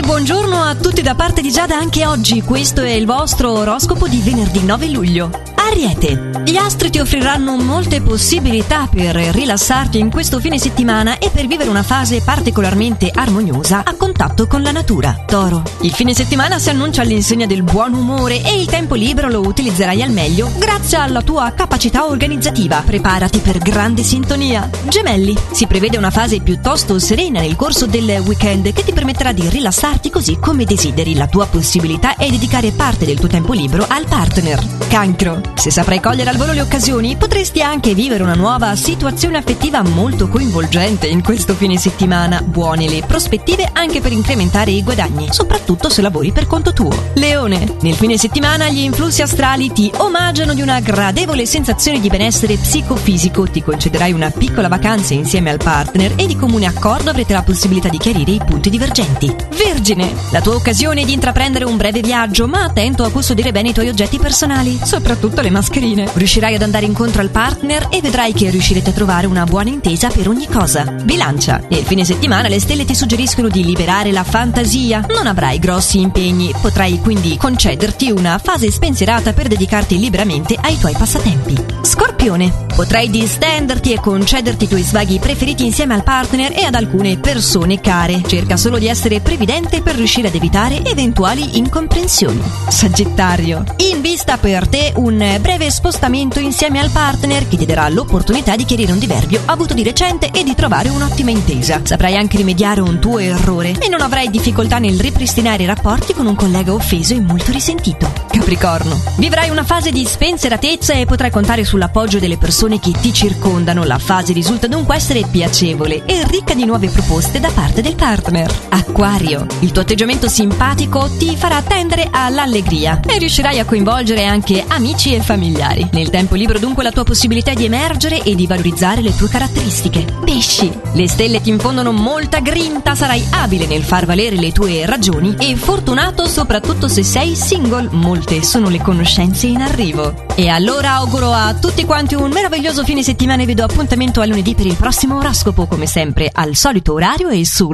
E 0.00 0.02
buongiorno 0.02 0.56
a 0.56 0.74
tutti 0.76 1.02
da 1.02 1.14
parte 1.14 1.42
di 1.42 1.50
Giada 1.50 1.76
anche 1.76 2.06
oggi. 2.06 2.40
Questo 2.40 2.80
è 2.80 2.88
il 2.88 3.04
vostro 3.04 3.50
oroscopo 3.50 4.08
di 4.08 4.22
venerdì 4.22 4.64
9 4.64 4.88
luglio. 4.88 5.49
Ariete, 5.70 6.42
gli 6.46 6.56
astri 6.56 6.90
ti 6.90 6.98
offriranno 6.98 7.54
molte 7.54 8.02
possibilità 8.02 8.88
per 8.90 9.14
rilassarti 9.14 10.00
in 10.00 10.10
questo 10.10 10.40
fine 10.40 10.58
settimana 10.58 11.18
e 11.18 11.30
per 11.30 11.46
vivere 11.46 11.70
una 11.70 11.84
fase 11.84 12.22
particolarmente 12.22 13.08
armoniosa 13.14 13.84
a 13.84 13.94
contatto 13.94 14.48
con 14.48 14.62
la 14.62 14.72
natura. 14.72 15.22
Toro, 15.26 15.62
il 15.82 15.92
fine 15.92 16.12
settimana 16.12 16.58
si 16.58 16.70
annuncia 16.70 17.02
all'insegna 17.02 17.46
del 17.46 17.62
buon 17.62 17.94
umore 17.94 18.42
e 18.42 18.60
il 18.60 18.66
tempo 18.66 18.96
libero 18.96 19.28
lo 19.28 19.46
utilizzerai 19.46 20.02
al 20.02 20.10
meglio 20.10 20.50
grazie 20.58 20.96
alla 20.96 21.22
tua 21.22 21.52
capacità 21.52 22.04
organizzativa. 22.04 22.82
Preparati 22.84 23.38
per 23.38 23.58
grande 23.58 24.02
sintonia. 24.02 24.68
Gemelli, 24.88 25.36
si 25.52 25.68
prevede 25.68 25.96
una 25.96 26.10
fase 26.10 26.40
piuttosto 26.40 26.98
serena 26.98 27.40
nel 27.40 27.54
corso 27.54 27.86
del 27.86 28.22
weekend 28.26 28.72
che 28.72 28.82
ti 28.82 28.92
permetterà 28.92 29.30
di 29.30 29.48
rilassarti 29.48 30.10
così 30.10 30.36
come 30.40 30.64
desideri. 30.64 31.14
La 31.14 31.28
tua 31.28 31.46
possibilità 31.46 32.16
è 32.16 32.28
dedicare 32.28 32.72
parte 32.72 33.06
del 33.06 33.20
tuo 33.20 33.28
tempo 33.28 33.52
libero 33.52 33.86
al 33.88 34.06
partner. 34.06 34.78
Cancro, 34.88 35.40
se 35.60 35.70
saprai 35.70 36.00
cogliere 36.00 36.30
al 36.30 36.38
volo 36.38 36.52
le 36.52 36.62
occasioni, 36.62 37.16
potresti 37.16 37.60
anche 37.60 37.92
vivere 37.92 38.22
una 38.22 38.32
nuova 38.32 38.74
situazione 38.76 39.36
affettiva 39.36 39.82
molto 39.82 40.26
coinvolgente 40.26 41.06
in 41.06 41.22
questo 41.22 41.52
fine 41.52 41.76
settimana. 41.76 42.40
Buone 42.40 42.88
le 42.88 43.02
prospettive 43.06 43.68
anche 43.70 44.00
per 44.00 44.10
incrementare 44.10 44.70
i 44.70 44.82
guadagni, 44.82 45.28
soprattutto 45.30 45.90
se 45.90 46.00
lavori 46.00 46.32
per 46.32 46.46
conto 46.46 46.72
tuo. 46.72 46.90
Leone, 47.16 47.76
nel 47.82 47.92
fine 47.92 48.16
settimana 48.16 48.70
gli 48.70 48.78
influssi 48.78 49.20
astrali 49.20 49.70
ti 49.70 49.92
omaggiano 49.98 50.54
di 50.54 50.62
una 50.62 50.80
gradevole 50.80 51.44
sensazione 51.44 52.00
di 52.00 52.08
benessere 52.08 52.56
psicofisico. 52.56 53.46
Ti 53.46 53.62
concederai 53.62 54.12
una 54.12 54.30
piccola 54.30 54.68
vacanza 54.68 55.12
insieme 55.12 55.50
al 55.50 55.58
partner 55.58 56.14
e 56.16 56.26
di 56.26 56.36
comune 56.36 56.64
accordo 56.64 57.10
avrete 57.10 57.34
la 57.34 57.42
possibilità 57.42 57.90
di 57.90 57.98
chiarire 57.98 58.30
i 58.30 58.40
punti 58.42 58.70
divergenti. 58.70 59.30
Vergine, 59.54 60.10
la 60.30 60.40
tua 60.40 60.54
occasione 60.54 61.02
è 61.02 61.04
di 61.04 61.12
intraprendere 61.12 61.66
un 61.66 61.76
breve 61.76 62.00
viaggio, 62.00 62.46
ma 62.46 62.64
attento 62.64 63.04
a 63.04 63.10
custodire 63.10 63.52
bene 63.52 63.68
i 63.68 63.74
tuoi 63.74 63.88
oggetti 63.90 64.18
personali, 64.18 64.80
soprattutto 64.82 65.42
le 65.42 65.48
mascherine. 65.50 66.10
Riuscirai 66.12 66.54
ad 66.54 66.62
andare 66.62 66.86
incontro 66.86 67.20
al 67.20 67.30
partner 67.30 67.88
e 67.90 68.00
vedrai 68.00 68.32
che 68.32 68.50
riuscirete 68.50 68.90
a 68.90 68.92
trovare 68.92 69.26
una 69.26 69.44
buona 69.44 69.70
intesa 69.70 70.08
per 70.08 70.28
ogni 70.28 70.46
cosa. 70.46 70.84
Bilancia. 70.84 71.60
Nel 71.68 71.84
fine 71.84 72.04
settimana 72.04 72.48
le 72.48 72.60
stelle 72.60 72.84
ti 72.84 72.94
suggeriscono 72.94 73.48
di 73.48 73.64
liberare 73.64 74.12
la 74.12 74.24
fantasia. 74.24 75.04
Non 75.08 75.26
avrai 75.26 75.58
grossi 75.58 76.00
impegni, 76.00 76.52
potrai 76.60 76.98
quindi 77.00 77.36
concederti 77.36 78.10
una 78.10 78.38
fase 78.38 78.70
spensierata 78.70 79.32
per 79.32 79.48
dedicarti 79.48 79.98
liberamente 79.98 80.56
ai 80.60 80.78
tuoi 80.78 80.94
passatempi. 80.96 81.56
Scorpione. 81.82 82.69
Potrai 82.80 83.10
distenderti 83.10 83.92
e 83.92 84.00
concederti 84.00 84.64
i 84.64 84.66
tuoi 84.66 84.80
svaghi 84.80 85.18
preferiti 85.18 85.66
insieme 85.66 85.92
al 85.92 86.02
partner 86.02 86.52
e 86.56 86.64
ad 86.64 86.74
alcune 86.74 87.18
persone 87.18 87.78
care. 87.78 88.22
Cerca 88.26 88.56
solo 88.56 88.78
di 88.78 88.88
essere 88.88 89.20
previdente 89.20 89.82
per 89.82 89.96
riuscire 89.96 90.28
ad 90.28 90.34
evitare 90.34 90.82
eventuali 90.82 91.58
incomprensioni. 91.58 92.40
Sagittario. 92.68 93.64
In 93.92 94.00
vista 94.00 94.38
per 94.38 94.66
te 94.66 94.94
un 94.96 95.18
breve 95.42 95.70
spostamento 95.70 96.40
insieme 96.40 96.80
al 96.80 96.88
partner 96.88 97.46
che 97.46 97.58
ti 97.58 97.66
darà 97.66 97.86
l'opportunità 97.90 98.56
di 98.56 98.64
chiarire 98.64 98.92
un 98.92 98.98
diverbio 98.98 99.42
avuto 99.44 99.74
di 99.74 99.82
recente 99.82 100.30
e 100.30 100.42
di 100.42 100.54
trovare 100.54 100.88
un'ottima 100.88 101.30
intesa. 101.30 101.82
Saprai 101.82 102.16
anche 102.16 102.38
rimediare 102.38 102.80
un 102.80 102.98
tuo 102.98 103.18
errore 103.18 103.74
e 103.78 103.90
non 103.90 104.00
avrai 104.00 104.30
difficoltà 104.30 104.78
nel 104.78 104.98
ripristinare 104.98 105.64
i 105.64 105.66
rapporti 105.66 106.14
con 106.14 106.24
un 106.24 106.34
collega 106.34 106.72
offeso 106.72 107.12
e 107.12 107.20
molto 107.20 107.52
risentito. 107.52 108.10
Capricorno. 108.30 108.98
Vivrai 109.18 109.50
una 109.50 109.64
fase 109.64 109.90
di 109.90 110.02
spensieratezza 110.06 110.94
e 110.94 111.04
potrai 111.04 111.30
contare 111.30 111.62
sull'appoggio 111.62 112.18
delle 112.18 112.38
persone 112.38 112.68
che 112.78 112.92
ti 112.92 113.12
circondano. 113.12 113.84
La 113.84 113.98
fase 113.98 114.32
risulta 114.32 114.66
dunque 114.66 114.96
essere 114.96 115.26
piacevole 115.30 116.04
e 116.04 116.24
ricca 116.26 116.54
di 116.54 116.64
nuove 116.64 116.88
proposte 116.88 117.40
da 117.40 117.50
parte 117.50 117.82
del 117.82 117.94
partner. 117.94 118.54
Acquario. 118.68 119.46
Il 119.60 119.72
tuo 119.72 119.82
atteggiamento 119.82 120.28
simpatico 120.28 121.08
ti 121.18 121.36
farà 121.36 121.62
tendere 121.62 122.08
all'allegria 122.10 123.00
e 123.06 123.18
riuscirai 123.18 123.58
a 123.58 123.64
coinvolgere 123.64 124.24
anche 124.24 124.64
amici 124.66 125.14
e 125.14 125.20
familiari. 125.20 125.88
Nel 125.92 126.10
tempo 126.10 126.34
libero 126.34 126.58
dunque 126.58 126.82
la 126.82 126.92
tua 126.92 127.04
possibilità 127.04 127.54
di 127.54 127.64
emergere 127.64 128.22
e 128.22 128.34
di 128.34 128.46
valorizzare 128.46 129.00
le 129.00 129.16
tue 129.16 129.28
caratteristiche. 129.28 130.04
Pesci. 130.24 130.70
Le 130.92 131.08
stelle 131.08 131.40
ti 131.40 131.50
infondono 131.50 131.92
molta 131.92 132.40
grinta, 132.40 132.94
sarai 132.94 133.24
abile 133.30 133.66
nel 133.66 133.82
far 133.82 134.06
valere 134.06 134.36
le 134.36 134.52
tue 134.52 134.86
ragioni 134.86 135.34
e 135.38 135.56
fortunato 135.56 136.26
soprattutto 136.26 136.88
se 136.88 137.02
sei 137.02 137.34
single. 137.34 137.88
Molte 137.92 138.42
sono 138.42 138.68
le 138.68 138.80
conoscenze 138.80 139.46
in 139.46 139.60
arrivo. 139.60 140.26
E 140.34 140.48
allora 140.48 140.92
auguro 140.92 141.32
a 141.32 141.54
tutti 141.54 141.84
quanti 141.84 142.14
un 142.14 142.30
meraviglioso 142.60 142.84
fine 142.84 143.02
settimana 143.02 143.42
e 143.42 143.46
vi 143.46 143.54
do 143.54 143.64
appuntamento 143.64 144.20
a 144.20 144.26
lunedì 144.26 144.54
per 144.54 144.66
il 144.66 144.76
prossimo 144.76 145.16
oroscopo 145.16 145.66
come 145.66 145.86
sempre 145.86 146.30
al 146.30 146.54
solito 146.54 146.92
orario 146.92 147.30
e 147.30 147.46
su 147.46 147.68